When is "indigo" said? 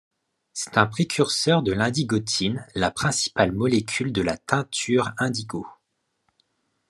5.19-5.67